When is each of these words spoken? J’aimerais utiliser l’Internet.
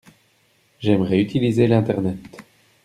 J’aimerais 0.79 1.19
utiliser 1.21 1.67
l’Internet. 1.67 2.17